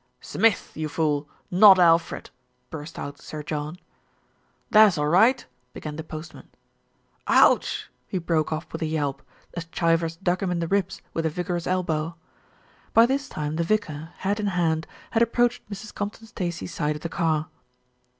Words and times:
"Smith, 0.19 0.71
you 0.73 0.89
fool, 0.89 1.29
not 1.51 1.77
Alfred," 1.77 2.31
burst 2.71 2.97
out 2.97 3.19
Sir 3.21 3.43
John. 3.43 3.77
"Tha's 4.71 4.97
all 4.97 5.05
right" 5.09 5.45
began 5.73 5.95
the 5.95 6.03
postman. 6.03 6.49
"Ouch!" 7.27 7.87
he 8.07 8.17
broke 8.17 8.51
off 8.51 8.73
with 8.73 8.81
a 8.81 8.87
yelp, 8.87 9.21
as 9.53 9.65
Chivers 9.65 10.15
dug 10.15 10.41
him 10.41 10.49
in 10.49 10.57
the 10.59 10.67
ribs 10.67 11.03
with 11.13 11.27
a 11.27 11.29
vigorous 11.29 11.67
elbow. 11.67 12.15
By 12.95 13.05
this 13.05 13.29
time 13.29 13.57
the 13.57 13.63
vicar, 13.63 14.09
hat 14.17 14.39
in 14.39 14.47
hand, 14.47 14.87
had 15.11 15.21
approached 15.21 15.69
Mrs. 15.69 15.93
Compton 15.93 16.25
Stacey's 16.25 16.73
side 16.73 16.95
of 16.95 17.03
the 17.03 17.07
car. 17.07 17.49